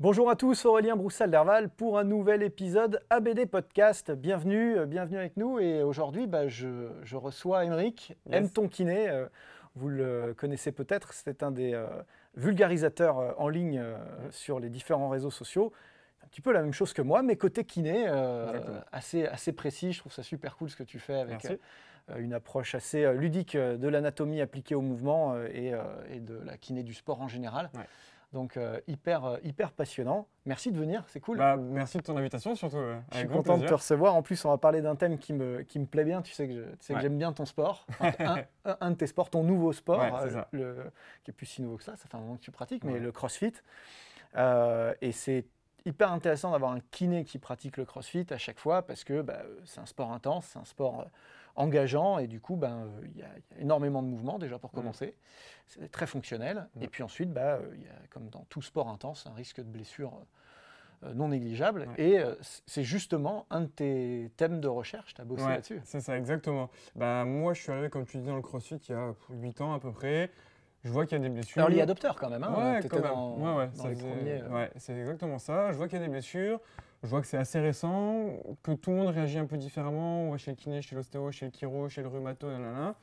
[0.00, 4.12] Bonjour à tous, Aurélien Broussal-Derval pour un nouvel épisode ABD Podcast.
[4.12, 5.58] Bienvenue, euh, bienvenue avec nous.
[5.58, 8.36] Et aujourd'hui, bah, je, je reçois Émeric, Yes.
[8.36, 8.50] M.
[8.50, 9.08] Tonkiné.
[9.08, 9.26] euh,
[9.74, 11.86] Vous le connaissez peut-être, c'est un des euh,
[12.36, 13.82] vulgarisateurs euh, en ligne
[14.30, 15.72] sur les différents réseaux sociaux.
[16.24, 19.92] Un petit peu la même chose que moi, mais côté kiné, euh, assez, assez précis.
[19.92, 23.56] Je trouve ça super cool ce que tu fais avec euh, une approche assez ludique
[23.56, 25.80] de l'anatomie appliquée au mouvement et, euh,
[26.12, 27.70] et de la kiné du sport en général.
[27.74, 27.80] Ouais.
[28.34, 30.28] Donc euh, hyper, euh, hyper passionnant.
[30.44, 31.38] Merci de venir, c'est cool.
[31.38, 32.76] Bah, merci de ton invitation, surtout.
[32.76, 34.14] euh, je suis content de te recevoir.
[34.14, 36.20] En plus, on va parler d'un thème qui me, qui me plaît bien.
[36.20, 37.02] Tu sais que je- tu sais que Ouais.
[37.02, 37.86] j'aime bien ton sport.
[38.00, 38.42] Enfin,
[38.80, 40.92] un, de tes sports, ton nouveau sport, Ouais, euh, le,
[41.24, 41.96] qui est plus si nouveau que ça.
[41.96, 43.54] Ça fait un moment que tu pratiques, mais le CrossFit.
[45.00, 45.46] Et c'est
[45.86, 49.38] hyper intéressant d'avoir un kiné qui pratique le CrossFit à chaque fois parce que bah,
[49.64, 51.06] c'est un sport intense, c'est un sport
[51.58, 53.28] engageant et du coup, ben, euh, il y, a
[53.60, 54.74] énormément de mouvements déjà pour Mm.
[54.76, 55.14] commencer.
[55.66, 56.66] C'est très fonctionnel.
[56.76, 56.82] Mm.
[56.82, 59.68] Et puis ensuite, euh, il y a, comme dans tout sport intense, un risque de
[59.68, 60.12] blessure
[61.04, 61.86] euh, non négligeable.
[61.96, 62.04] Ouais.
[62.04, 62.34] Et euh,
[62.66, 65.14] c'est justement un de tes thèmes de recherche.
[65.14, 65.80] Tu as bossé Ouais, là-dessus.
[65.84, 66.70] C'est ça, exactement.
[66.96, 69.60] Bah, moi, je suis arrivé, comme tu dis, dans le crossfit il y a 8
[69.60, 70.30] ans à peu près.
[70.84, 71.60] Je vois qu'il y a des blessures.
[71.62, 72.42] Early adopter quand même.
[72.44, 73.12] Hein, Ouais, quand même.
[73.12, 74.42] dans, ouais, ouais, dans ça les faisait- premiers.
[74.42, 75.70] euh, ouais, c'est exactement ça.
[75.72, 76.60] Je vois qu'il y a des blessures.
[77.04, 80.36] Je vois que c'est assez récent, que tout le monde réagit un peu différemment.
[80.36, 82.96] Chez le kiné, chez l'ostéo, chez le chiro, chez le rhumato, nanana.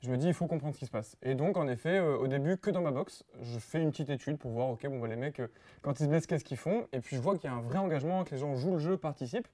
[0.00, 1.16] Je me dis, il faut comprendre ce qui se passe.
[1.22, 4.10] Et donc, en effet, euh, au début, que dans ma box, je fais une petite
[4.10, 5.48] étude pour voir, ok, bon, bah, les mecs, euh,
[5.82, 6.86] quand ils se blessent, qu'est-ce qu'ils font?
[6.92, 8.78] Et puis, je vois qu'il y a un vrai engagement, que les gens jouent le
[8.78, 9.48] jeu, participent.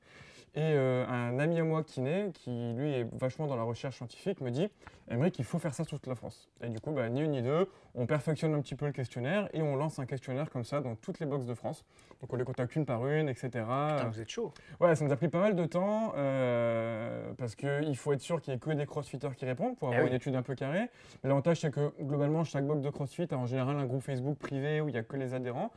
[0.56, 4.40] Et euh, un ami à moi kiné, qui lui est vachement dans la recherche scientifique,
[4.40, 4.68] me dit
[5.10, 6.48] Aimerait qu'il faut faire ça sur toute la France.
[6.62, 9.48] Et du coup, bah, ni une ni deux, on perfectionne un petit peu le questionnaire
[9.52, 11.84] et on lance un questionnaire comme ça dans toutes les boxes de France.
[12.20, 13.48] Donc on les contacte une par une, etc.
[13.50, 14.52] Putain, vous êtes chaud.
[14.80, 18.40] Ouais, ça nous a pris pas mal de temps euh, parce qu'il faut être sûr
[18.40, 20.10] qu'il n'y ait que des crossfitters qui répondent pour Eh avoir oui.
[20.10, 20.88] une étude un peu carrée.
[21.22, 24.38] Mais l'avantage, c'est que globalement, chaque box de crossfit a en général un groupe Facebook
[24.38, 25.70] privé où il n'y a que les adhérents.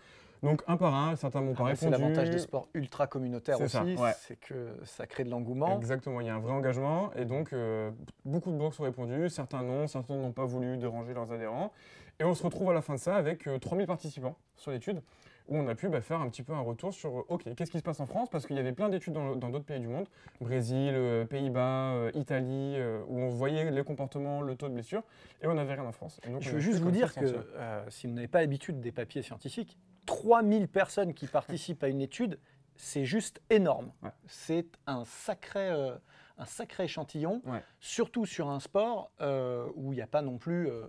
[0.44, 2.02] Donc un par un, certains m'ont pas Ah c'est répondu.
[2.04, 4.14] l'avantage des sports ultra communautaires C'est aussi, ouais.
[4.20, 5.78] c'est que ça crée de l'engouement.
[5.78, 7.92] Exactement, il y a un vrai engagement et donc euh,
[8.26, 11.72] beaucoup de box ont répondu, certains non, certains n'ont pas voulu déranger leurs adhérents.
[12.20, 15.02] Et on se retrouve à la fin de ça avec euh, 3000 participants sur l'étude
[15.48, 17.72] où on a pu bah, faire un petit peu un retour sur euh, OK, qu'est-ce
[17.72, 18.30] qui se passe en France?
[18.30, 20.08] Parce qu'il y avait plein d'études dans d'autres pays du monde,
[20.42, 25.04] Brésil, euh, Pays-Bas, euh, Italie, euh, où on voyait les comportements, le taux de blessure
[25.42, 26.20] et on n'avait rien en France.
[26.28, 27.26] Et donc, Je veux juste vous dire que
[27.90, 32.40] si vous n'avez pas l'habitude des papiers scientifiques, 3000 personnes qui participent à une étude,
[32.76, 33.92] c'est juste énorme.
[34.02, 34.10] Ouais.
[34.26, 35.96] C'est un sacré, euh,
[36.40, 37.62] un sacré échantillon, Ouais.
[37.80, 40.86] surtout sur un sport euh, où il n'y a pas non plus euh,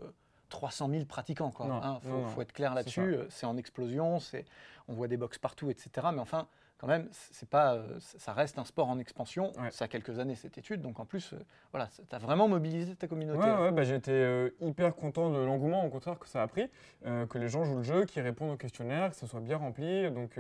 [0.49, 1.53] 300 000 pratiquants.
[1.61, 3.01] Il Non, faut, faut être clair là-dessus.
[3.15, 4.19] euh, C'est en explosion,
[4.87, 6.07] on voit des box partout, etc.
[6.13, 6.47] Mais enfin,
[6.79, 9.53] quand même, c'est pas, euh, ça reste un sport en expansion.
[9.59, 9.71] Ouais.
[9.73, 11.39] Ça a quelques années cette étude, donc en plus, euh,
[11.73, 13.41] voilà, tu as vraiment mobilisé ta communauté.
[13.41, 16.71] Ouais, ouais, bah, été euh, hyper content de l'engouement, au contraire, que ça a pris,
[17.05, 20.09] que les gens jouent le jeu, qu'ils répondent au questionnaire, que ce soit bien rempli.
[20.11, 20.39] Donc,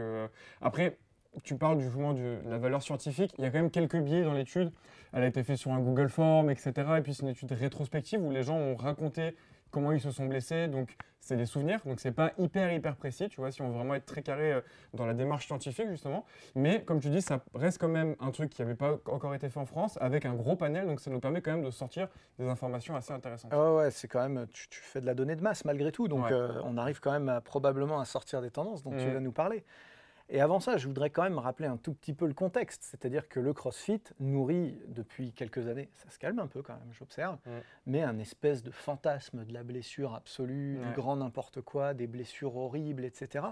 [0.60, 0.96] après,
[1.42, 3.34] tu parles du mouvement de la valeur scientifique.
[3.38, 4.72] Il y a quand même quelques biais dans l'étude.
[5.12, 6.72] Elle a été faite sur un Google Form, etc.
[6.98, 9.34] Et puis, c'est une étude rétrospective où les gens ont raconté
[9.70, 10.68] comment ils se sont blessés.
[10.68, 11.80] Donc, c'est des souvenirs.
[11.84, 14.52] Donc, c'est pas hyper, hyper précis, tu vois, si on veut vraiment être très carré
[14.52, 14.60] euh,
[14.94, 16.24] dans la démarche scientifique, justement.
[16.54, 19.48] Mais, comme tu dis, ça reste quand même un truc qui n'avait pas encore été
[19.50, 20.86] fait en France, avec un gros panel.
[20.86, 23.50] Donc, ça nous permet quand même de sortir des informations assez intéressantes.
[23.52, 25.92] Ah ouais, ouais, c'est quand même, tu, tu fais de la donnée de masse malgré
[25.92, 26.32] tout, donc Ouais.
[26.32, 29.14] euh, on arrive quand même à- probablement à sortir des tendances dont tu Mhm.
[29.14, 29.64] vas nous parler.
[30.30, 33.28] Et avant ça, je voudrais quand même rappeler un tout petit peu le contexte, c'est-à-dire
[33.30, 37.38] que le CrossFit nourrit depuis quelques années, ça se calme un peu quand même, j'observe,
[37.46, 37.50] Mm.
[37.86, 42.56] mais un espèce de fantasme de la blessure absolue, du grand n'importe quoi, des blessures
[42.56, 43.46] horribles, etc.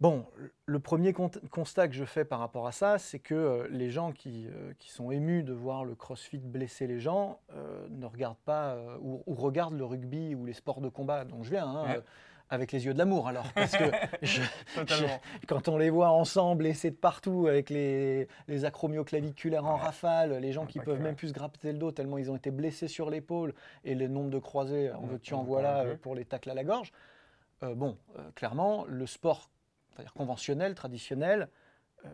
[0.00, 0.26] Bon,
[0.66, 3.88] le premier con- constat que je fais par rapport à ça, c'est que euh, les
[3.90, 8.06] gens qui, euh, qui sont émus de voir le CrossFit blesser les gens euh, ne
[8.06, 11.68] regardent pas ou, ou regardent le rugby ou les sports de combat dont je viens,
[11.68, 12.02] hein, Ouais.
[12.52, 13.84] Avec les yeux de l'amour alors, parce que
[14.20, 14.42] je-
[15.48, 20.52] quand on les voit ensemble blessés de partout avec les, les acromioclaviculaires en rafale, les
[20.52, 21.16] gens Ouais, qui peuvent que, même ouais.
[21.16, 23.54] plus se gratter le dos tellement ils ont été blessés sur l'épaule
[23.84, 26.50] et le nombre de croisés, en Ouais, veux-tu on en voilà euh, pour les tacles
[26.50, 26.92] à la gorge.
[27.62, 29.48] Euh, bon, euh, clairement, le sport
[30.14, 31.48] conventionnel, traditionnel,
[32.04, 32.08] euh,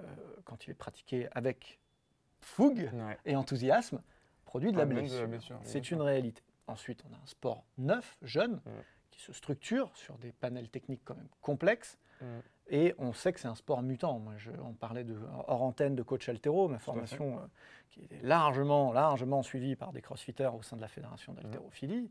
[0.44, 1.80] quand il est pratiqué avec
[2.40, 3.18] fougue Ouais.
[3.24, 4.00] et enthousiasme,
[4.44, 5.26] produit de la la blessure.
[5.26, 6.42] blessure, C'est une réalité.
[6.68, 8.60] Ensuite, on a un sport neuf, jeune.
[9.18, 11.98] Qui se structure sur des panels techniques quand même complexes.
[12.22, 12.24] Mm.
[12.70, 14.18] Et on sait que c'est un sport mutant.
[14.20, 15.16] Moi, je, on parlait de,
[15.48, 17.46] hors antenne de coach altéro, ma formation euh,
[17.90, 21.36] qui est largement, largement suivie par des crossfitters au sein de la fédération Mm.
[21.36, 22.10] d'haltérophilie.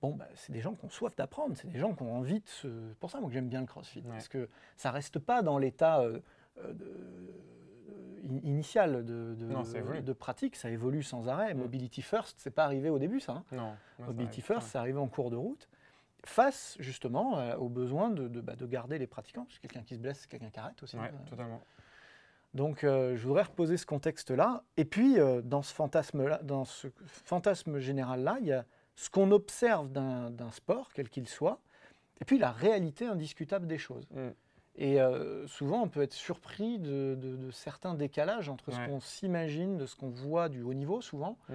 [0.00, 2.38] Bon, bah, c'est des gens qui ont soif d'apprendre, c'est des gens qui ont envie
[2.40, 2.68] de se...
[3.00, 4.10] pour ça, moi, que j'aime bien le crossfit, Ouais.
[4.12, 6.20] parce que ça reste pas dans l'état euh,
[6.58, 6.72] euh,
[8.44, 10.02] initial de, de- Non, ça évolue.
[10.02, 11.54] de pratique, ça évolue sans arrêt.
[11.54, 11.58] Mm.
[11.58, 13.32] Mobility First, c'est pas arrivé au début, ça.
[13.32, 13.44] hein.
[13.52, 13.74] Non.
[14.06, 15.68] Mobility First, c'est arrivé en cours de route,
[16.28, 19.44] face justement euh, au besoin de, de, bah, de garder les pratiquants.
[19.44, 20.96] Parce que quelqu'un qui se blesse, c'est quelqu'un qui arrête aussi.
[20.96, 21.60] Ouais, Euh, totalement.
[22.54, 24.64] Donc euh, je voudrais reposer ce contexte-là.
[24.76, 28.64] Et puis, euh, dans ce fantasme-là, dans ce fantasme général-là, il y a
[28.96, 31.60] ce qu'on observe d'un sport, quel qu'il soit,
[32.20, 34.08] et puis la réalité indiscutable des choses.
[34.10, 34.28] Mm.
[34.80, 39.86] Et euh, souvent, on peut être surpris de, certains décalages entre ce qu'on s'imagine, de
[39.86, 41.54] ce qu'on voit du haut niveau, souvent, Mm.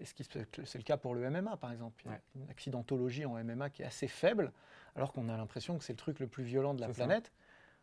[0.00, 2.02] Et ce qui c'est le cas pour le MMA, par exemple.
[2.04, 2.20] Il y a Ouais.
[2.36, 4.52] une accidentologie en MMA qui est assez faible,
[4.96, 7.04] alors qu'on a l'impression que c'est le truc le plus violent de la C'est ça.
[7.06, 7.32] planète.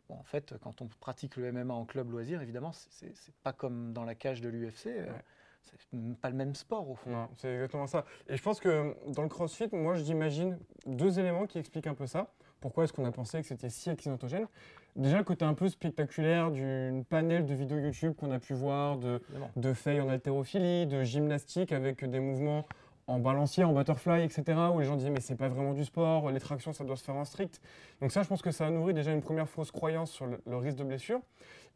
[0.08, 3.34] Bon, en fait, quand on pratique le MMA en club loisir, évidemment, c'est- c'est c'est
[3.36, 4.86] pas comme dans la cage de l'UFC.
[4.88, 5.22] euh, Ouais.
[5.62, 7.28] C'est même pas le même sport, au fond.
[7.36, 8.04] C'est exactement ça.
[8.26, 12.08] Et je pense que dans le crossfit, moi, j'imagine deux éléments qui expliquent un peu
[12.08, 12.32] ça.
[12.62, 14.46] Pourquoi est-ce qu'on a pensé que c'était si accidentogène
[14.94, 18.98] Déjà, le côté un peu spectaculaire d'une panel de vidéos YouTube qu'on a pu voir,
[18.98, 19.20] de,
[19.56, 22.66] de faits en haltérophilie, de gymnastique avec des mouvements
[23.06, 24.58] en balancier, en butterfly, etc.
[24.72, 27.02] Où les gens disaient mais c'est pas vraiment du sport, les tractions ça doit se
[27.02, 27.60] faire en strict.
[28.00, 30.40] Donc ça je pense que ça a nourri déjà une première fausse croyance sur le,
[30.46, 31.20] le risque de blessure.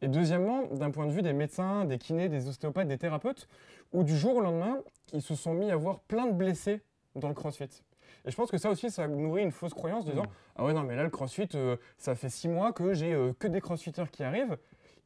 [0.03, 3.49] Et deuxièmement, d'un point de vue des médecins, des kinés, des ostéopathes, des thérapeutes,
[3.93, 4.79] où du jour au lendemain,
[5.12, 6.81] ils se sont mis à voir plein de blessés
[7.15, 7.82] dans le crossfit.
[8.26, 10.28] Et je pense que ça aussi, ça a nourri une fausse croyance disant Mm.
[10.56, 13.32] Ah ouais, non, mais là, le crossfit, euh, ça fait six mois que j'ai euh,
[13.38, 14.56] que des crossfitters qui arrivent.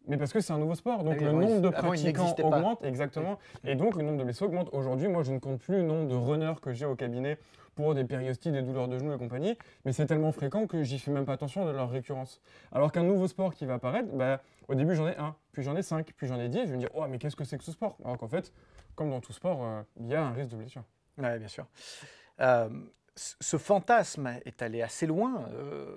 [0.08, 2.42] Mais parce que c'est un nouveau sport, donc Ah oui, le nombre de pratiquants pas.
[2.44, 4.70] augmente, exactement, et donc le nombre de blessés augmente.
[4.72, 7.38] Aujourd'hui, moi, je ne compte plus le nombre de runners que j'ai au cabinet
[7.74, 10.98] pour des périostites, des douleurs de genoux et compagnie, mais c'est tellement fréquent que j'y
[10.98, 12.40] fais même pas attention de leur récurrence.
[12.72, 15.76] Alors qu'un nouveau sport qui va apparaître, bah, au début j'en ai un, puis j'en
[15.76, 17.58] ai cinq, puis j'en ai dix, je vais me dire, oh mais qu'est-ce que c'est
[17.58, 17.98] que ce sport?
[18.02, 18.52] Alors qu'en fait,
[18.94, 20.82] comme dans tout sport, euh, il y a un risque de blessure.
[21.18, 21.66] Oui, bien sûr.
[22.40, 22.68] Euh,
[23.40, 25.96] ce fantasme est allé assez loin euh,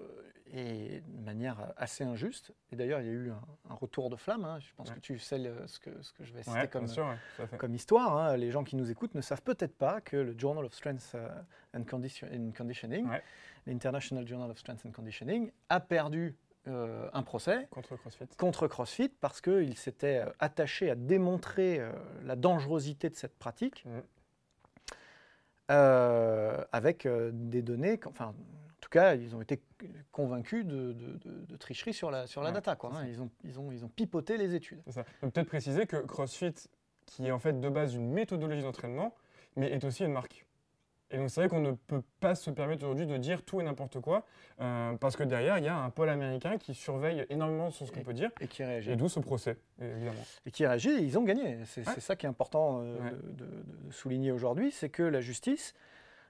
[0.56, 2.52] et de manière assez injuste.
[2.72, 4.46] Et d'ailleurs, il y a eu un, un retour de flamme.
[4.46, 4.60] hein.
[4.60, 4.96] Je pense Ouais.
[4.96, 7.06] que tu sais le- ce, que, ce que je vais citer Ouais, comme, sûr,
[7.40, 8.18] ouais, histoire.
[8.18, 8.38] hein.
[8.38, 11.30] Les gens qui nous écoutent ne savent peut-être pas que le Journal of Strength euh,
[11.76, 13.08] and, Condition- and Conditioning,
[13.66, 16.36] l'International Journal of Strength and Conditioning, a perdu
[16.68, 18.26] euh, un procès Contre CrossFit.
[18.38, 21.92] contre CrossFit parce qu'il s'était attaché à démontrer euh,
[22.24, 24.02] la dangerosité de cette pratique Mhm.
[25.72, 28.34] Euh, avec euh, des données, enfin, en
[28.82, 29.62] tout cas, ils ont été
[30.12, 32.76] convaincus de, de- de- de tricherie sur la, sur la Ouais, data.
[32.76, 33.06] Quoi, hein.
[33.08, 34.82] Ils, ont, ils, ont, ils ont pipoté les études.
[35.22, 36.54] Peut-être préciser que CrossFit,
[37.06, 39.16] qui est en fait de base une méthodologie d'entraînement,
[39.56, 40.46] mais est aussi une marque.
[41.14, 43.64] Et donc c'est vrai qu'on ne peut pas se permettre aujourd'hui de dire tout et
[43.64, 44.26] n'importe quoi,
[44.60, 47.92] euh, parce que derrière, il y a un pôle américain qui surveille énormément sur ce
[47.92, 48.92] qu'on peut dire, Et qui réagit.
[48.92, 50.24] et d'où ce procès, évidemment.
[50.48, 51.60] Et qui réagit, et ils ont gagné.
[51.66, 52.00] C'est Ouais.
[52.00, 53.12] ça qui est important euh, Ouais.
[53.12, 55.76] de, de- de souligner aujourd'hui, c'est que la justice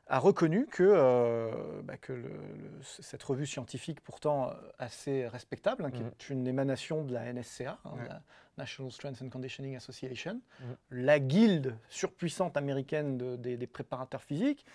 [0.07, 5.85] a reconnu que, euh, bah, que le- le- cette revue scientifique, pourtant euh, assez respectable,
[5.85, 6.07] hein, qui Mhm.
[6.07, 8.07] est une émanation de la NSCA, hein, Ouais.
[8.09, 8.21] la
[8.57, 10.75] National Strength and Conditioning Association, Mhm.
[10.91, 14.65] la guilde surpuissante américaine de- des, des préparateurs physiques,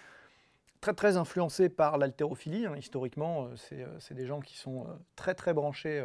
[0.81, 2.65] très très influencée par l'haltérophilie.
[2.67, 2.77] hein.
[2.77, 6.01] Historiquement, euh, c'est des gens qui sont très très branchés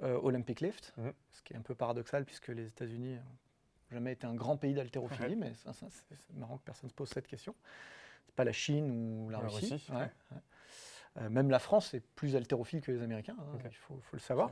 [0.00, 1.12] euh, Olympic Lift, Mhm.
[1.32, 3.20] ce qui est un peu paradoxal puisque les États-Unis n'ont
[3.90, 6.94] jamais été un grand pays d'haltérophilie, mais ça, c'est c'est marrant que personne ne se
[6.94, 7.54] pose cette question.
[8.28, 8.90] C'est pas la Chine
[9.24, 9.72] ou la, La Russie.
[9.72, 10.02] Russie, ouais, ouais.
[10.32, 11.22] ouais.
[11.22, 14.20] Euh, même la France est plus haltérophile que les Américains, hein, il faut, faut le
[14.20, 14.50] savoir.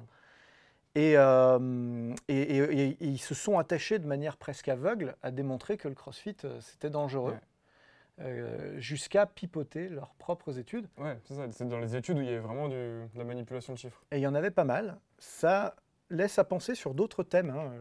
[0.95, 5.30] Et, euh, et- et- et- et ils se sont attachés de manière presque aveugle à
[5.30, 8.25] démontrer que le crossfit, euh, c'était dangereux, Ouais.
[8.25, 10.88] euh, jusqu'à pipoter leurs propres études.
[10.97, 11.47] Ouais, c'est ça.
[11.52, 14.02] C'est dans les études où il y a vraiment du- de la manipulation de chiffres.
[14.11, 14.97] Et il y en avait pas mal.
[15.18, 15.76] ça
[16.11, 17.50] laisse à penser sur d'autres thèmes.
[17.50, 17.73] hein.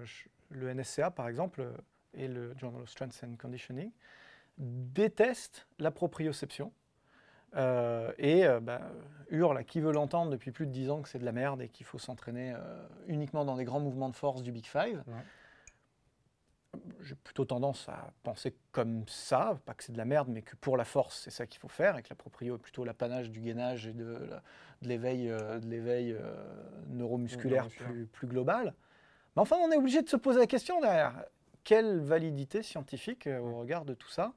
[0.50, 1.66] Le NSCA, par exemple,
[2.14, 3.92] et le Journal of Strength and Conditioning,
[4.58, 6.72] détestent la proprioception
[7.56, 8.82] euh, et euh, bah,
[9.30, 11.62] hurlent à qui veut l'entendre depuis plus de 10 ans que c'est de la merde
[11.62, 15.04] et qu'il faut s'entraîner euh, uniquement dans des grands mouvements de force du Big Five.
[17.00, 20.58] J'ai plutôt tendance à penser comme ça, pas que c'est de la merde, mais que
[20.58, 23.32] pour la force, c'est ça qu'il faut faire, et que la proprio est plutôt l'apanage
[23.32, 24.30] du gainage et de,
[24.82, 26.18] l'éveil, de l'éveil
[26.90, 27.68] neuromusculaire Neuromusculaire.
[27.70, 28.74] plus, plus global.
[29.36, 31.24] Mais enfin, on est obligé de se poser la question derrière.
[31.66, 34.34] Quelle validité scientifique euh, au regard de tout ça,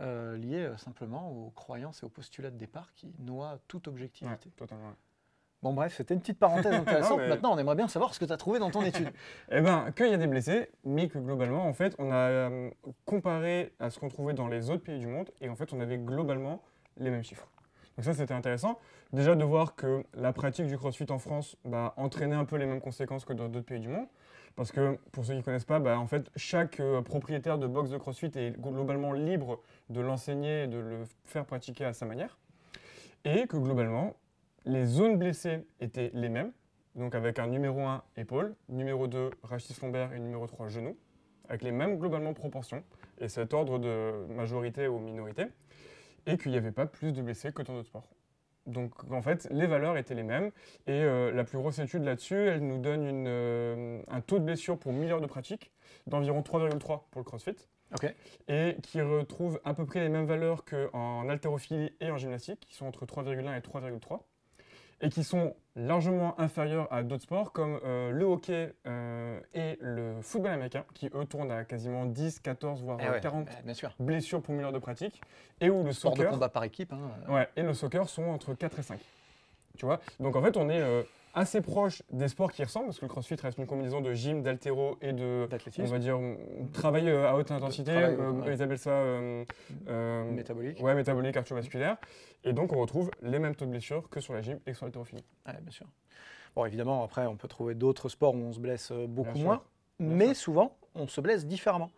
[0.00, 3.92] euh, liée euh, simplement aux croyances et aux postulats de départ qui noient toute Ouais,
[3.94, 4.92] objectivité totalement.
[5.60, 7.18] Bon bref, c'était une petite parenthèse intéressante.
[7.18, 9.10] mais- Maintenant, on aimerait bien savoir ce que tu as trouvé dans ton étude.
[9.50, 12.70] Eh ben, qu'il y a des blessés, mais que globalement, en fait, on a euh,
[13.04, 15.80] comparé à ce qu'on trouvait dans les autres pays du monde, et en fait, on
[15.80, 16.62] avait globalement
[16.96, 17.48] les mêmes chiffres.
[17.96, 18.78] Donc ça, c'était intéressant.
[19.12, 22.66] Déjà de voir que la pratique du CrossFit en France bah, entraînait un peu les
[22.66, 24.06] mêmes conséquences que dans d'autres pays du monde.
[24.58, 27.68] Parce que, pour ceux qui ne connaissent pas, bah, en fait, chaque euh, propriétaire de
[27.68, 32.06] box de CrossFit est globalement libre de l'enseigner et de le faire pratiquer à sa
[32.06, 32.40] manière.
[33.24, 34.16] Et que globalement,
[34.64, 36.50] les zones blessées étaient les mêmes.
[36.96, 40.96] Donc avec un numéro 1 épaule, numéro 2 rachis lombaire et numéro 3 genou,
[41.48, 42.82] avec les mêmes globalement proportions
[43.20, 45.44] et cet ordre de majorité ou minorité,
[46.26, 48.08] et qu'il n'y avait pas plus de blessés que dans d'autres sports.
[48.68, 50.50] Donc en fait, les valeurs étaient les mêmes,
[50.86, 54.44] et euh, la plus grosse étude là-dessus, elle nous donne une, euh, un taux de
[54.44, 55.72] blessure pour 1000 heures de pratique
[56.06, 56.78] d'environ 3,3
[57.10, 57.56] pour le CrossFit,
[58.48, 62.74] et qui retrouve à peu près les mêmes valeurs qu'en haltérophilie et en gymnastique, qui
[62.74, 64.20] sont entre 3,1 et 3,3,
[65.00, 70.16] et qui sont largement inférieurs à d'autres sports comme euh, le hockey euh, et le
[70.22, 73.52] football américain, qui eux tournent à quasiment 10, 14, voire Eh euh, ouais, 40 bah,
[73.64, 73.94] bien sûr.
[74.00, 75.20] blessures pour 1000 heures de pratique,
[75.60, 76.92] et où le Sport de soccer, combat par équipe.
[76.92, 77.32] hein.
[77.32, 79.00] ouais, et le soccer sont entre 4 et 5.
[79.76, 80.00] Tu vois?
[80.18, 81.02] Donc en fait, on est euh,
[81.38, 84.42] assez proche des sports qui ressemblent, parce que le crossfit reste une combinaison de gym,
[84.42, 86.18] d'haltéro et de, on va dire,
[86.72, 87.92] travail euh, à haute intensité.
[87.92, 88.54] travail, euh, ouais.
[88.54, 89.44] Ils appellent ça euh,
[89.88, 90.82] euh, métabolique.
[90.82, 91.96] ouais, métabolique cardiovasculaire.
[92.44, 94.76] Et donc, on retrouve les mêmes taux de blessures que sur la gym et que
[94.76, 95.24] sur l'haltérophilie.
[95.46, 95.86] Ouais, bien sûr.
[96.56, 99.44] Bon, évidemment, après, on peut trouver d'autres sports où on se blesse euh, beaucoup Bien
[99.44, 99.62] moins,
[100.00, 100.36] bien mais sûr.
[100.36, 101.90] souvent, on se blesse différemment.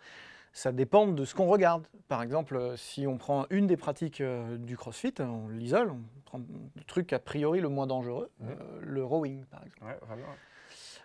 [0.52, 1.86] Ça dépend de ce qu'on regarde.
[2.08, 6.00] Par exemple, euh, si on prend une des pratiques euh, du CrossFit, on l'isole, on
[6.24, 6.38] prend
[6.76, 8.48] le truc a priori le moins dangereux, Mhm.
[8.50, 9.84] euh, le rowing, par exemple.
[9.84, 10.26] Ouais, vraiment.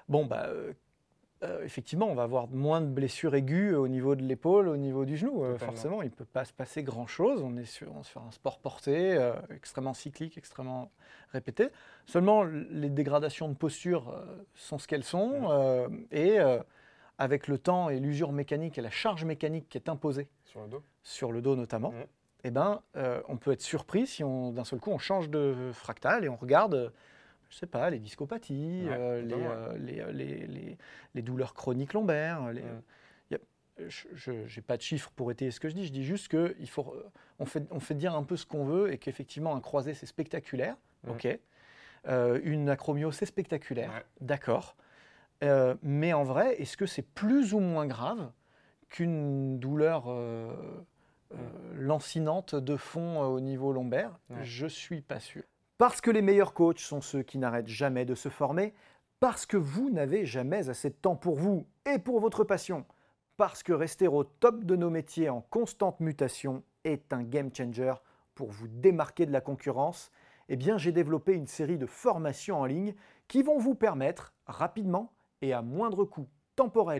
[0.10, 0.74] Bon, bah, euh,
[1.64, 5.16] effectivement, on va avoir moins de blessures aiguës au niveau de l'épaule, au niveau du
[5.16, 5.44] genou.
[5.44, 7.44] Euh, forcément, il ne peut pas se passer grand-chose.
[7.44, 10.90] On est sur, sur un sport porté, euh, extrêmement cyclique, extrêmement
[11.34, 11.68] répété.
[12.08, 14.16] Seulement, les dégradations de posture
[14.56, 15.50] sont ce qu'elles sont.
[15.52, 16.40] Euh, et
[17.18, 20.68] avec le temps et l'usure mécanique et la charge mécanique qui est imposée Sur le
[20.68, 20.84] dos.
[21.04, 21.94] sur le dos notamment,
[22.44, 26.24] eh ben, euh, on peut être surpris si d'un seul coup on change de fractal
[26.26, 26.90] et on regarde, euh,
[27.50, 30.78] je sais pas, les discopathies, Ouais, euh, les, totalement, euh, les, les- les-
[31.14, 32.52] les douleurs chroniques lombaires.
[32.52, 32.64] Les,
[33.32, 33.40] y a-
[33.88, 36.70] je n'ai pas de chiffres pour étayer ce que je dis, je dis juste qu'il
[36.70, 36.96] faut,
[37.40, 40.06] on fait, on fait dire un peu ce qu'on veut et qu'effectivement un croisé c'est
[40.06, 40.76] spectaculaire,
[41.08, 41.28] ok.
[42.44, 44.06] Une acromio c'est spectaculaire, Ouais.
[44.22, 44.76] d'accord.
[45.44, 48.32] Euh, mais en vrai, est-ce que c'est plus ou moins grave
[48.90, 50.54] qu'une douleur euh,
[51.34, 51.38] euh,
[51.74, 54.18] lancinante de fond au niveau lombaire?
[54.30, 54.44] Ouais.
[54.44, 55.44] Je suis pas sûr.
[55.78, 58.74] Parce que les meilleurs coachs sont ceux qui n'arrêtent jamais de se former,
[59.20, 62.86] parce que vous n'avez jamais assez de temps pour vous et pour votre passion,
[63.38, 67.94] parce que rester au top de nos métiers en constante mutation est un game changer
[68.36, 70.12] pour vous démarquer de la concurrence,
[70.48, 72.94] eh bien j'ai développé une série de formations en ligne
[73.28, 75.12] qui vont vous permettre rapidement
[75.46, 77.00] et à moindre coût temporel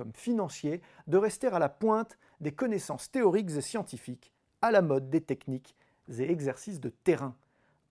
[0.00, 5.10] comme financier de rester à la pointe des connaissances théoriques et scientifiques, à la mode
[5.10, 5.76] des techniques
[6.08, 7.36] et exercices de terrain.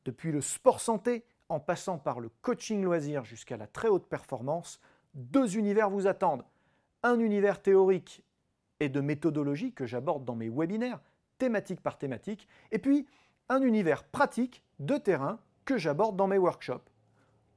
[0.06, 4.80] Depuis le sport santé, en passant par le coaching loisir jusqu'à la très haute performance,
[5.14, 6.46] deux univers vous attendent.
[7.04, 8.24] Un univers théorique
[8.80, 11.02] et de méthodologie que j'aborde dans mes webinaires,
[11.38, 13.06] thématique par thématique, et puis
[13.50, 16.90] un univers pratique de terrain que j'aborde dans mes workshops.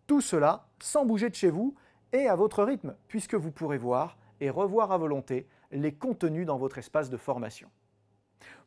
[0.07, 1.75] Tout cela sans bouger de chez vous
[2.13, 6.59] et à votre rythme, puisque vous pourrez voir et revoir à volonté les contenus dans
[6.59, 7.71] votre espace de formation.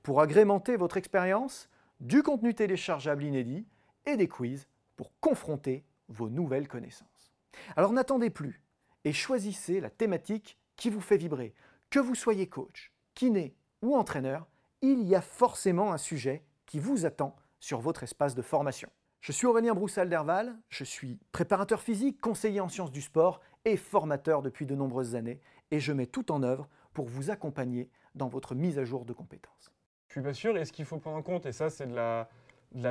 [0.03, 3.67] Pour agrémenter votre expérience, du contenu téléchargeable inédit
[4.05, 7.33] et des quiz pour confronter vos nouvelles connaissances.
[7.75, 8.63] Alors n'attendez plus
[9.03, 11.53] et choisissez la thématique qui vous fait vibrer.
[11.89, 14.47] Que vous soyez coach, kiné ou entraîneur,
[14.81, 18.89] il y a forcément un sujet qui vous attend sur votre espace de formation.
[19.19, 24.43] Je suis Aurélien Broussal-Derval, je suis préparateur physique, conseiller en sciences du sport et formateur
[24.43, 25.41] depuis de nombreuses années
[25.71, 29.13] et je mets tout en œuvre pour vous accompagner dans votre mise à jour de
[29.13, 29.71] compétences.
[30.07, 30.57] Je suis pas sûr.
[30.57, 32.27] Et ce qu'il faut prendre en compte, et ça c'est de la,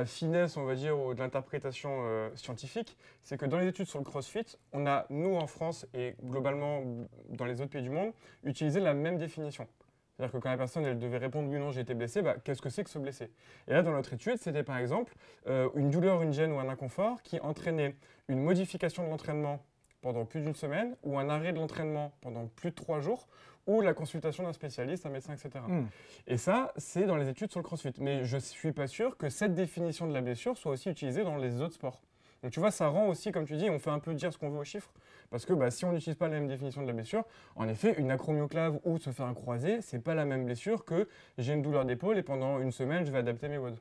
[0.05, 3.99] finesse, on va dire, ou de l'interprétation euh, scientifique, c'est que dans les études sur
[3.99, 6.83] le CrossFit, on a, nous en France et globalement
[7.29, 8.13] dans les autres pays du monde,
[8.43, 9.67] utilisé la même définition.
[10.15, 12.61] C'est-à-dire que quand la personne elle devait répondre oui non j'ai été blessé, bah, qu'est-ce
[12.61, 13.31] que c'est que se blesser?
[13.67, 15.13] Et là dans notre étude c'était par exemple
[15.47, 17.95] euh, une douleur, une gêne ou un inconfort qui entraînait
[18.29, 19.61] une modification de l'entraînement
[20.05, 23.27] pendant plus d'une semaine ou un arrêt de l'entraînement pendant plus de trois jours
[23.65, 25.65] ou la consultation d'un spécialiste, un médecin, etc.
[25.67, 25.85] Hmm.
[26.27, 27.91] Et ça, c'est dans les études sur le crossfit.
[27.97, 31.23] Mais je ne suis pas sûr que cette définition de la blessure soit aussi utilisée
[31.23, 32.03] dans les autres sports.
[32.43, 34.37] Donc tu vois, ça rend aussi, comme tu dis, on fait un peu dire ce
[34.37, 34.93] qu'on veut aux chiffres.
[35.31, 37.23] Parce que bah, si on n'utilise pas la même définition de la blessure,
[37.55, 41.09] en effet, une acromioclave ou se faire un croisé, c'est pas la même blessure que
[41.39, 43.79] j'ai une douleur d'épaule et pendant une semaine, je vais adapter mes WOD.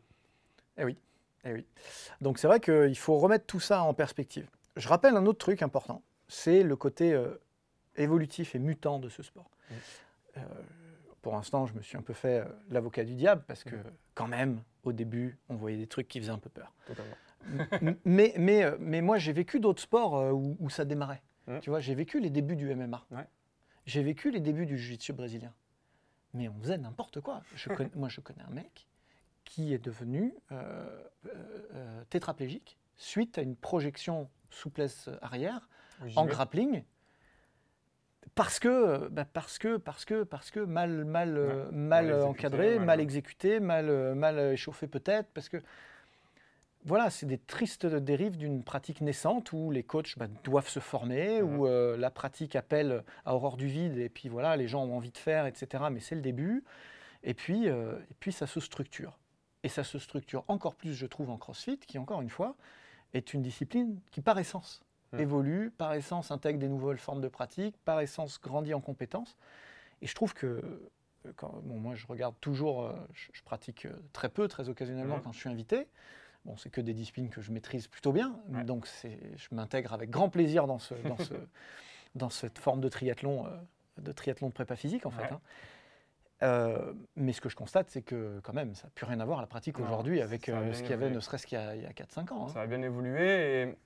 [0.78, 0.96] Eh oui,
[1.44, 1.66] eh oui.
[2.22, 4.48] Donc c'est vrai qu'il faut remettre tout ça en perspective.
[4.76, 7.40] Je rappelle un autre truc important, c'est le côté euh,
[7.96, 9.50] évolutif et mutant de ce sport.
[10.36, 10.40] Euh,
[11.22, 13.76] pour l'instant, je me suis un peu fait euh, l'avocat du diable parce que,
[14.14, 16.72] quand même, au début, on voyait des trucs qui faisaient un peu peur.
[18.04, 21.22] mais, mais, mais moi, j'ai vécu d'autres sports où, ça démarrait.
[21.60, 23.06] Tu vois, j'ai vécu les débuts du MMA.
[23.86, 25.52] J'ai vécu les débuts du jiu-jitsu brésilien.
[26.32, 27.42] Mais on faisait n'importe quoi.
[27.54, 28.88] Je moi, je connais un mec
[29.44, 30.34] qui est devenu
[32.08, 35.68] tétraplégique suite à une projection souplesse arrière
[36.16, 36.82] en grappling
[38.34, 43.00] parce que, bah, parce que, parce que, parce que mal, mal, euh, mal, encadré, mal,
[43.00, 45.58] exécuté, mal, euh, mal échauffé peut-être, parce que
[46.84, 51.42] voilà, c'est des tristes dérives d'une pratique naissante où les coachs bah, doivent se former,
[51.42, 54.96] où euh, la pratique appelle à horreur du vide, et puis voilà, les gens ont
[54.96, 55.84] envie de faire, etc.
[55.90, 56.64] Mais c'est le début,
[57.22, 59.18] et puis, et puis ça se structure.
[59.62, 62.54] Et ça se structure encore plus, je trouve, en CrossFit, qui encore une fois
[63.14, 64.82] est une discipline qui, par essence,
[65.14, 65.20] Mmh.
[65.20, 69.36] évolue, par essence intègre des nouvelles formes de pratique, par essence grandit en compétences.
[70.02, 73.94] Et je trouve que, euh, quand, bon, moi je regarde toujours, euh, je, pratique euh,
[74.12, 75.22] très peu, très occasionnellement mmh.
[75.22, 75.88] quand je suis invité.
[76.44, 80.28] Bon, c'est que des disciplines que je maîtrise plutôt bien, donc je m'intègre avec grand
[80.28, 81.32] plaisir dans, ce, dans, ce,
[82.14, 83.46] dans cette forme de triathlon,
[83.96, 85.30] de triathlon de prépa physique en fait.
[86.42, 86.94] Hein.
[87.16, 89.38] mais ce que je constate, c'est que quand même, ça n'a plus rien à voir
[89.38, 91.92] à la pratique aujourd'hui avec ce qu'il y avait ne serait-ce qu'il y a, a
[91.92, 92.44] 4-5 ans.
[92.44, 92.52] Hein.
[92.52, 93.78] Ça a bien évolué et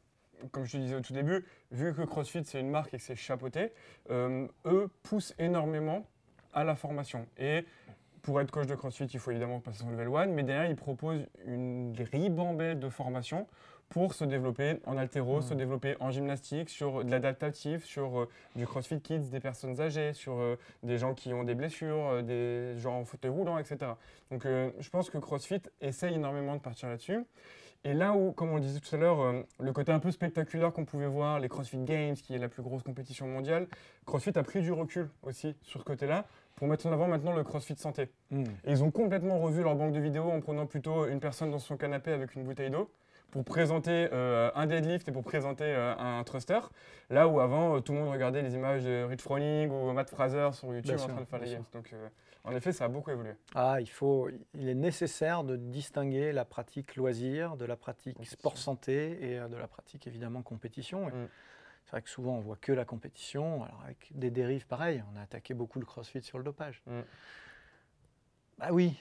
[0.52, 3.02] comme je te disais au tout début, vu que CrossFit c'est une marque et que
[3.02, 3.72] c'est chapeauté,
[4.10, 6.04] euh, eux poussent énormément
[6.54, 7.26] à la formation.
[7.38, 7.64] Et
[8.22, 10.76] pour être coach de CrossFit, il faut évidemment passer son level 1, mais derrière, ils
[10.76, 13.46] proposent une ribambelle de formation
[13.88, 15.56] pour se développer en altéro, se mmh.
[15.56, 20.34] développer en gymnastique, sur de l'adaptatif, sur euh, du CrossFit Kids, des personnes âgées, sur
[20.34, 23.92] euh, des gens qui ont des blessures, des gens en fauteuil roulant, etc.
[24.30, 27.24] Donc je pense que CrossFit essaye énormément de partir là-dessus.
[27.84, 30.10] Et là où, comme on le disait tout à l'heure, euh, le côté un peu
[30.10, 33.68] spectaculaire qu'on pouvait voir, les CrossFit Games, qui est la plus grosse compétition mondiale,
[34.04, 37.44] CrossFit a pris du recul aussi sur ce côté-là pour mettre en avant maintenant le
[37.44, 38.08] CrossFit santé.
[38.30, 38.44] Hmm.
[38.64, 41.60] Et ils ont complètement revu leur banque de vidéos en prenant plutôt une personne dans
[41.60, 42.90] son canapé avec une bouteille d'eau
[43.30, 46.60] pour présenter euh, un deadlift et pour présenter euh, un thruster.
[47.10, 50.50] Là où avant, tout le monde regardait les images de Rich Froning ou Matt Fraser
[50.52, 51.64] sur YouTube en train de faire les games.
[51.72, 51.92] Donc,
[52.48, 53.32] en effet, ça a beaucoup évolué.
[53.54, 58.56] Ah, il, faut, il est nécessaire de distinguer la pratique loisir de la pratique sport
[58.56, 61.08] santé et euh, de la pratique évidemment compétition.
[61.08, 61.28] Mm.
[61.84, 65.04] C'est vrai que souvent on voit que la compétition, alors avec des dérives pareilles.
[65.12, 66.82] On a attaqué beaucoup le crossfit sur le dopage.
[66.86, 67.00] Mm.
[68.58, 68.98] Bah oui,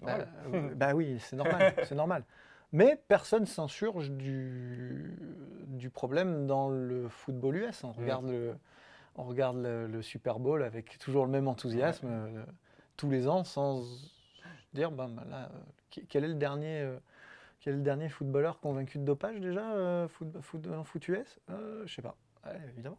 [0.00, 0.18] bah,
[0.52, 2.24] euh, bah, oui, c'est normal, c'est normal.
[2.72, 5.16] Mais personne s'insurge du,
[5.66, 7.84] du problème dans le football US.
[7.84, 8.54] On regarde le,
[9.16, 12.06] on regarde le, Super Bowl avec toujours le même enthousiasme.
[12.08, 12.44] Euh,
[12.96, 13.82] tous les ans sans
[14.74, 16.98] dire ben, ben là, euh, quel est le dernier euh,
[17.60, 21.92] quel est le dernier footballeur convaincu de dopage déjà foot, foot, en foot US Je
[21.92, 22.16] sais pas,
[22.72, 22.98] évidemment.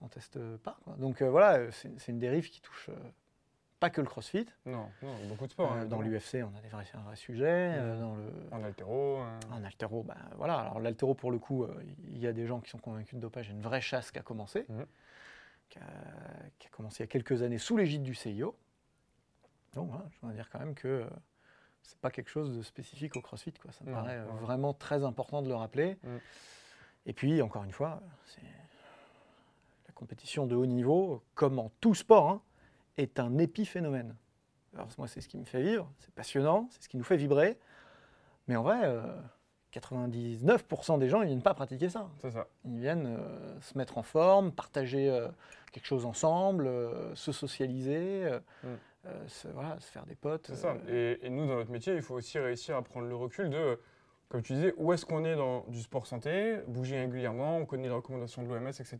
[0.00, 0.78] On teste pas.
[0.98, 2.90] Donc voilà, c'est une dérive qui touche
[3.84, 4.46] pas que le crossfit.
[4.64, 5.72] Non, non, beaucoup de sports.
[5.72, 6.16] Euh, hein, dans évidemment.
[6.18, 7.44] l'UFC, on a des vrais, un vrai sujet.
[7.76, 9.18] euh, dans le, En altéro.
[9.18, 9.38] hein.
[9.52, 10.58] en altéro, ben, voilà.
[10.60, 13.20] Alors l'altéro, pour le coup, euh, il y a des gens qui sont convaincus de
[13.20, 13.46] dopage.
[13.46, 14.86] Il y a une vraie chasse qui a commencé, Mhm.
[15.68, 15.82] qui, a,
[16.58, 18.56] qui a commencé il y a quelques années sous l'égide du CIO.
[19.74, 21.06] Donc, voilà, je voudrais dire quand même que euh,
[21.82, 23.52] c'est pas quelque chose de spécifique au CrossFit.
[23.52, 23.70] Quoi.
[23.72, 24.40] Ça me Non, paraît euh, ouais.
[24.40, 25.98] vraiment très important de le rappeler.
[26.04, 26.20] Mhm.
[27.06, 28.40] Et puis, encore une fois, c'est
[29.86, 32.40] la compétition de haut niveau, comme en tout sport, hein,
[32.96, 34.14] est un épiphénomène.
[34.74, 37.16] Alors moi, c'est ce qui me fait vivre, c'est passionnant, c'est ce qui nous fait
[37.16, 37.58] vibrer.
[38.48, 39.02] Mais en vrai, euh,
[39.72, 42.08] 99% des gens, ils viennent pas pratiquer ça.
[42.64, 45.28] Ils viennent euh, se mettre en forme, partager euh,
[45.72, 48.66] quelque chose ensemble, euh, se socialiser, euh, Mm.
[49.06, 50.46] euh, se, voilà, se faire des potes.
[50.48, 50.76] C'est ça.
[50.88, 53.50] euh, Et, et nous, dans notre métier, il faut aussi réussir à prendre le recul
[53.50, 53.78] de,
[54.28, 57.88] comme tu disais, où est-ce qu'on est dans du sport santé, bouger régulièrement, on connaît
[57.88, 58.98] les recommandations de l'OMS, etc.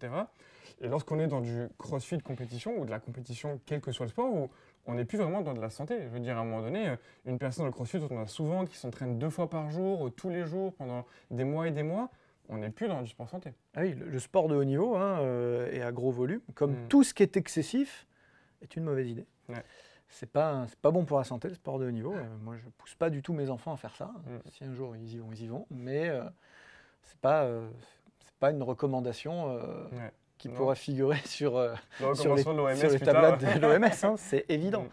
[0.81, 4.11] Et lorsqu'on est dans du crossfit compétition ou de la compétition, quel que soit le
[4.11, 4.51] sport, où
[4.87, 6.03] on n'est plus vraiment dans de la santé.
[6.03, 8.27] Je veux dire, à un moment donné, euh, une personne dans le crossfit, on a
[8.27, 11.71] souvent qui s'entraîne deux fois par jour, euh, tous les jours, pendant des mois et
[11.71, 12.11] des mois,
[12.49, 13.53] on n'est plus dans du sport santé.
[13.75, 16.89] Ah oui, le, sport de haut niveau hein, euh, et à gros volume, comme Mm.
[16.89, 18.07] tout ce qui est excessif,
[18.63, 19.27] est une mauvaise idée.
[19.49, 19.63] Ouais.
[20.09, 22.13] C'est pas, c'est pas bon pour la santé, le sport de haut niveau.
[22.15, 24.07] Euh, moi, je pousse pas du tout mes enfants à faire ça.
[24.27, 24.49] Mm.
[24.51, 25.67] Si un jour ils y vont, ils y vont.
[25.71, 26.23] Mais euh,
[27.03, 27.69] c'est pas, euh,
[28.25, 29.55] c'est pas une recommandation
[29.93, 30.13] Ouais.
[30.39, 30.55] qui Non.
[30.55, 33.85] pourra figurer sur, euh, sur les, recommandation de l'OMS sur les tablettes de l'OMS.
[34.05, 34.83] hein, c'est évident.
[34.85, 34.89] Mm.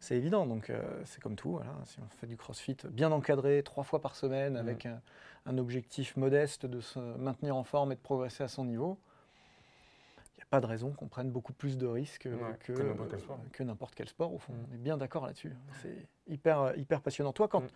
[0.00, 0.46] C'est évident.
[0.46, 1.52] Donc, euh, c'est comme tout.
[1.52, 1.72] Voilà.
[1.84, 4.56] Si on fait du crossfit bien encadré, trois fois par semaine, Mm.
[4.56, 5.00] avec un,
[5.46, 8.98] un objectif modeste de se maintenir en forme et de progresser à son niveau,
[10.50, 13.38] pas de raison qu'on prenne beaucoup plus de risques Ouais, que, que n'importe quel sport.
[13.44, 14.34] euh, que n'importe quel sport.
[14.34, 14.66] Au fond, Mm.
[14.70, 15.52] on est bien d'accord là-dessus.
[15.82, 17.32] C'est hyper, euh, hyper passionnant.
[17.32, 17.68] Toi, quand Mm.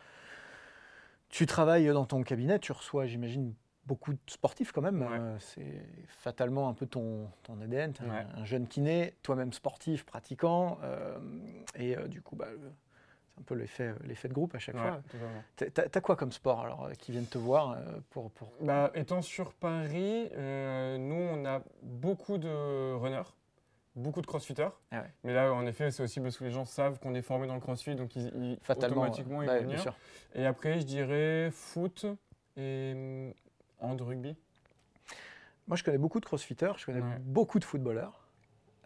[1.29, 3.55] tu travailles dans ton cabinet, tu reçois, j'imagine,
[3.87, 5.03] beaucoup de sportifs quand même.
[5.03, 5.09] Ouais.
[5.19, 7.93] Euh, c'est fatalement un peu ton, ton ADN.
[8.03, 8.25] Ouais.
[8.37, 10.79] un, jeune kiné, toi-même sportif, pratiquant.
[10.83, 11.19] euh,
[11.75, 12.47] et euh, du coup, bah,
[13.35, 15.03] c'est un peu l'effet, l'effet de groupe à chaque Ouais, fois.
[15.57, 18.53] T'as- T'as t'as quoi comme sport alors euh, qui viennent te voir euh, pour, pour...
[18.61, 23.23] Bah, étant sur Paris, euh, nous, on a beaucoup de runners,
[23.97, 24.69] beaucoup de crossfitters.
[24.91, 25.11] Ah ouais.
[25.25, 27.55] Mais là, en effet, c'est aussi parce que les gens savent qu'on est formé dans
[27.55, 29.95] le crossfit, donc ils, ils- Fatalement, automatiquement, euh, ils vont venir.
[30.35, 32.07] Et après, je dirais foot
[32.57, 33.33] et
[33.81, 34.37] hand rugby.
[35.69, 38.27] Moi, je connais beaucoup de crossfitters, je connais beaucoup de footballeurs.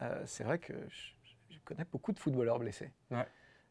[0.02, 1.11] Euh, c'est vrai que je,
[1.50, 2.90] je connais beaucoup de footballeurs blessés.
[3.11, 3.26] Ouais.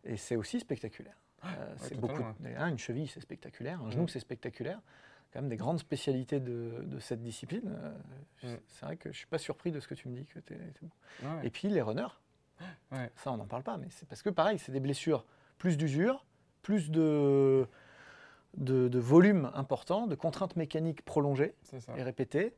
[0.05, 1.15] Et c'est aussi spectaculaire.
[1.43, 2.13] Euh, c'est beaucoup.
[2.13, 3.81] totalement, de- hein, une cheville, c'est spectaculaire.
[3.81, 4.07] Un genou, Mm.
[4.09, 4.79] c'est spectaculaire.
[5.31, 7.63] Quand même des grandes spécialités de, de cette discipline.
[7.67, 7.91] Euh,
[8.55, 8.57] Mm.
[8.67, 10.25] C'est vrai que je suis pas surpris de ce que tu me dis.
[10.25, 10.89] Que t'es- t'es bon.
[11.27, 11.47] Ouais.
[11.47, 12.07] Et puis les runners,
[12.91, 13.11] Ouais.
[13.15, 15.25] ça on n'en parle pas, mais c'est parce que pareil, c'est des blessures,
[15.57, 16.25] plus d'usure,
[16.61, 17.67] plus de,
[18.57, 21.53] de, de volume important, de contraintes mécaniques prolongées
[21.97, 22.55] et répétées.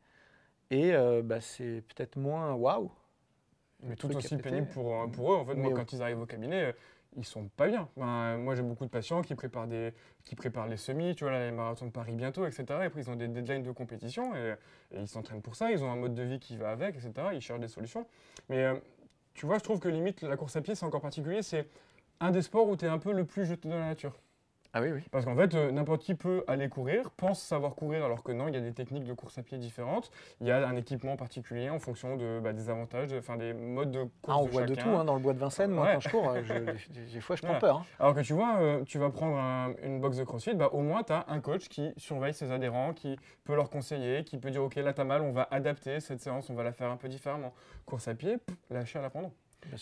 [0.69, 2.91] Et euh, bah, c'est peut-être moins waouh.
[3.83, 5.37] Mais tout aussi pénible pour, pour eux.
[5.37, 6.75] En fait, moi, quand ils arrivent au cabinet,
[7.15, 7.89] ils sont pas bien.
[7.95, 9.93] Moi, j'ai beaucoup de patients qui préparent, des,
[10.25, 12.65] qui préparent les semis, tu vois, les marathons de Paris bientôt, etc.
[12.69, 14.55] Et après, ils ont des deadlines de compétition et,
[14.91, 15.71] et ils s'entraînent pour ça.
[15.71, 17.11] Ils ont un mode de vie qui va avec, etc.
[17.33, 18.05] Ils cherchent des solutions.
[18.49, 18.75] Mais euh,
[19.33, 21.41] tu vois, je trouve que limite, la course à pied, c'est encore particulier.
[21.41, 21.67] C'est
[22.19, 24.19] un des sports où tu es un peu le plus jeté dans la nature.
[24.73, 25.01] Ah oui, oui.
[25.11, 28.47] Parce qu'en fait, euh, n'importe qui peut aller courir, pense savoir courir, alors que non,
[28.47, 30.11] il y a des techniques de course à pied différentes.
[30.41, 33.53] Il y a un équipement particulier en fonction de, bah, des avantages, de- enfin des
[33.53, 34.91] modes de course Ah, on de voit de chacun.
[34.91, 35.71] tout hein, dans le bois de Vincennes.
[35.71, 35.93] Moi, Ouais.
[35.93, 37.77] quand je cours, euh, je- des- fois, je prends peur.
[37.77, 37.85] hein.
[37.99, 40.81] Alors que tu vois, euh, tu vas prendre un- une box de crossfit, bah, au
[40.81, 44.51] moins tu as un coach qui surveille ses adhérents, qui peut leur conseiller, qui peut
[44.51, 46.97] dire Ok, là t'as mal, on va adapter cette séance, on va la faire un
[46.97, 47.53] peu différemment.
[47.85, 48.37] Course à pied,
[48.69, 49.31] lâcher à l'abandon.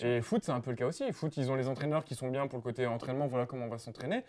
[0.01, 1.11] Et foot, c'est un peu le cas aussi.
[1.11, 3.69] Foot, ils ont les entraîneurs qui sont bien pour le côté entraînement, voilà comment on
[3.69, 4.23] va s'entraîner.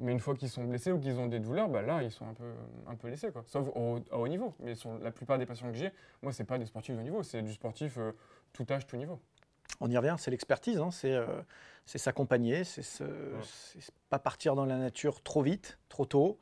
[0.00, 2.26] Mais une fois qu'ils sont blessés ou qu'ils ont des douleurs, bah là, ils sont
[2.26, 2.52] un peu,
[2.86, 3.30] un peu laissés.
[3.32, 3.42] Quoi.
[3.46, 4.54] Sauf au, à haut niveau.
[4.60, 5.90] Mais sur la plupart des patients que j'ai,
[6.22, 8.12] moi, c'est pas des sportifs de haut niveau, c'est du sportif euh,
[8.52, 9.18] tout âge, tout niveau.
[9.80, 11.26] On y revient, c'est l'expertise, hein, c'est euh,
[11.84, 16.38] s'accompagner, c'est c'est pas partir dans la nature trop vite, trop tôt,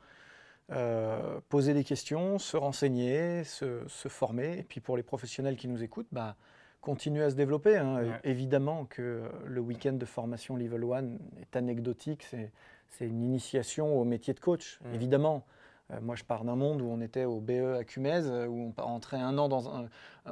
[0.71, 4.59] euh, poser des questions, se renseigner, se, se former.
[4.59, 6.35] Et puis pour les professionnels qui nous écoutent, bah,
[6.81, 7.77] continuer à se développer.
[7.77, 8.01] hein.
[8.01, 8.19] Ouais.
[8.23, 11.03] Évidemment que le week-end de formation Level 1
[11.41, 12.51] est anecdotique, c'est
[12.89, 14.93] c'est une initiation au métier de coach, Mm.
[14.95, 15.45] évidemment.
[15.91, 18.81] Euh, moi, je pars d'un monde où on était au BE à Cumez, où on
[18.81, 19.85] rentrait un an dans un,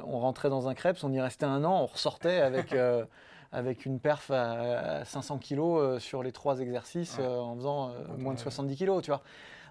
[0.04, 3.06] on rentrait dans un Krebs, on y restait un an, on ressortait avec, euh,
[3.52, 7.24] avec une perf à, à 500 kilos euh, sur les trois exercices Ouais.
[7.24, 7.88] euh, en faisant
[8.18, 8.42] moins de ouais.
[8.42, 9.22] 70 kilos, tu vois.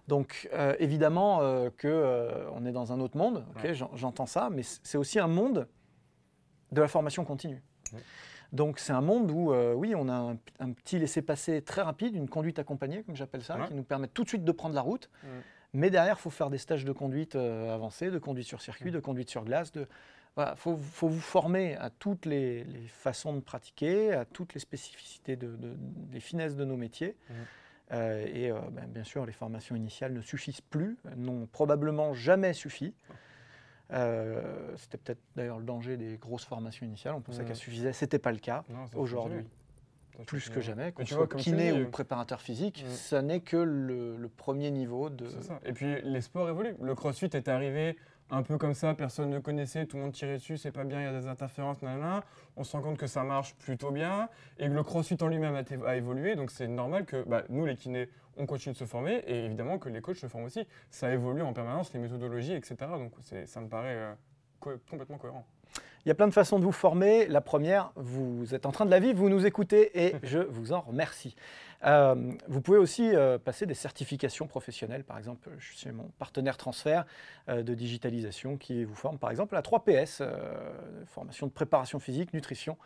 [0.07, 3.73] Donc, évidemment euh, que euh, on est dans un autre monde, ok, Ouais.
[3.75, 5.67] j'en- j'entends ça, mais c'est aussi un monde
[6.71, 7.61] de la formation continue.
[7.93, 7.99] Ouais.
[8.53, 12.15] Donc, c'est un monde où, euh, oui, on a un, un petit laissez-passer très rapide,
[12.15, 13.67] une conduite accompagnée, comme j'appelle ça, Ouais.
[13.67, 15.09] qui nous permet tout de suite de prendre la route.
[15.23, 15.27] Mm.
[15.73, 18.89] Mais derrière, il faut faire des stages de conduite euh, avancés, de conduite sur circuit,
[18.91, 18.93] Mm.
[18.93, 19.71] de conduite sur glace,
[20.35, 24.59] voilà, faut, faut vous former à toutes les, les façons de pratiquer, à toutes les
[24.59, 27.15] spécificités, de, de- des finesses de nos métiers.
[27.29, 27.35] Mhm.
[27.93, 32.93] Euh, et ben, bien sûr, les formations initiales ne suffisent plus, n'ont probablement jamais suffi.
[33.93, 34.41] Euh,
[34.77, 37.13] C'était peut-être d'ailleurs le danger des grosses formations initiales.
[37.15, 37.47] On pensait Mhm.
[37.47, 37.93] qu'elles suffisaient.
[37.93, 38.63] C'était pas le cas.
[38.95, 39.45] Aujourd'hui,
[40.27, 42.91] plus que jamais, Mais qu'on tu soit vois, kiné ou préparateur physique, Mhm.
[42.91, 45.27] ça n'est que le, le premier niveau de.
[45.41, 45.59] Ça.
[45.65, 46.75] Et puis les sports évoluent.
[46.81, 47.97] Le crossfit est arrivé
[48.31, 50.99] un peu comme ça, personne ne connaissait, tout le monde tirait dessus, c'est pas bien,
[50.99, 52.23] il y a des interférences, nanana.
[52.57, 55.55] On se rend compte que ça marche plutôt bien et que le crossfit en lui-même
[55.85, 56.35] a, évolué.
[56.35, 59.77] Donc c'est normal que bah, nous, les kinés, on continue de se former et évidemment
[59.77, 60.67] que les coachs se forment aussi.
[60.89, 62.75] Ça évolue en permanence, les méthodologies, etc.
[62.97, 63.13] Donc
[63.45, 64.13] ça me paraît euh,
[64.59, 65.45] co- complètement cohérent.
[66.05, 67.25] Il y a plein de façons de vous former.
[67.25, 70.71] La première, vous êtes en train de la vivre, vous nous écoutez et je vous
[70.71, 71.35] en remercie.
[71.83, 75.03] Euh, vous pouvez aussi euh, passer des certifications professionnelles.
[75.03, 77.05] Par exemple, je suis mon partenaire transfert
[77.49, 80.73] euh, de digitalisation qui vous forme par exemple à 3PS, euh,
[81.07, 82.77] formation de préparation physique, nutrition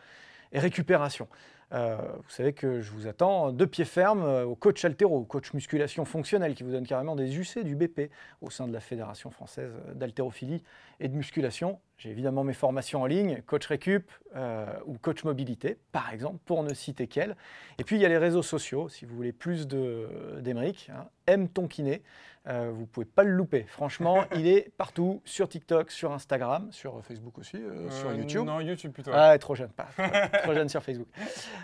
[0.54, 1.28] et récupération.
[1.72, 5.54] Euh, vous savez que je vous attends de pied ferme euh, au coach altéro, coach
[5.54, 8.10] musculation fonctionnelle qui vous donne carrément des UC du BP
[8.42, 10.64] au sein de la Fédération française d'haltérophilie
[11.00, 11.80] et de musculation.
[11.98, 16.64] J'ai évidemment mes formations en ligne, coach récup euh, ou coach mobilité, par exemple, pour
[16.64, 17.36] ne citer qu'elles.
[17.78, 21.08] Et puis il y a les réseaux sociaux, si vous voulez plus de- d'Emeric, hein,
[21.30, 22.02] aime ton kiné.
[22.48, 23.64] Euh, vous pouvez pas le louper.
[23.68, 28.46] Franchement, il est partout, sur TikTok, sur Instagram, sur Facebook aussi, euh, sur Euh, YouTube.
[28.46, 29.12] Non, YouTube plutôt.
[29.14, 30.04] Ah, trop jeune, pas trop,
[30.44, 31.08] trop jeune sur Facebook.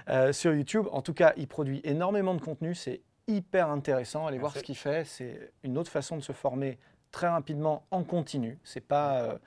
[0.10, 2.76] Euh, sur YouTube, en tout cas, il produit énormément de contenu.
[2.76, 4.28] C'est hyper intéressant.
[4.28, 5.06] Allez voir ce qu'il fait.
[5.06, 6.78] C'est une autre façon de se former
[7.12, 8.60] très rapidement en continu.
[8.64, 9.38] C'est pas euh,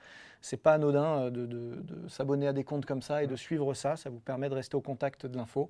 [0.41, 3.35] c'est pas anodin euh, de, de- de s'abonner à des comptes comme ça et de
[3.35, 3.95] suivre ça.
[3.95, 5.69] Ça vous permet de rester au contact de l'info.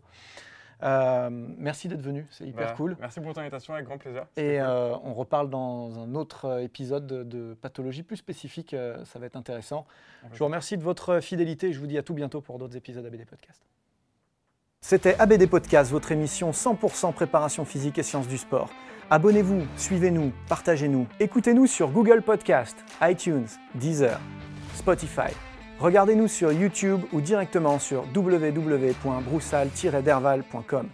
[0.81, 2.25] Euh, merci d'être venu.
[2.31, 2.95] C'est hyper Bah, cool.
[2.99, 4.25] Merci pour ton invitation, avec grand plaisir.
[4.37, 4.65] Et cool.
[4.65, 8.73] euh, on reparle dans un autre euh, épisode de, pathologie plus spécifique.
[8.73, 9.85] euh, ça va être intéressant.
[10.31, 12.77] Je vous remercie de votre fidélité et je vous dis à tout bientôt pour d'autres
[12.77, 13.61] épisodes ABD Podcast.
[14.81, 18.69] C'était ABD Podcast, votre émission 100% préparation physique et sciences du sport.
[19.09, 21.07] Abonnez-vous, suivez-nous, partagez-nous.
[21.19, 24.19] Écoutez-nous sur Google Podcast, iTunes, Deezer,
[24.75, 25.48] Spotify.
[25.79, 30.89] Regardez-nous sur YouTube ou directement sur www.broussal-derval.com.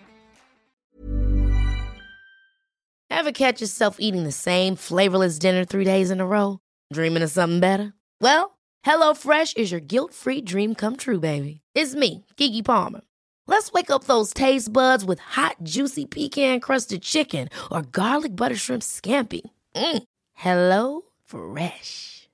[3.10, 6.60] Ever catch yourself eating the same flavorless dinner three days in a row?
[6.94, 7.94] Dreaming of something better?
[8.22, 8.52] Well,
[8.86, 11.62] HelloFresh is your guilt free dream come true, baby.
[11.74, 13.02] It's me, Kiki Palmer.
[13.48, 18.56] Let's wake up those taste buds with hot, juicy pecan crusted chicken or garlic butter
[18.56, 19.42] shrimp scampi.
[19.76, 20.04] Mm.
[20.34, 22.15] Hello Fresh.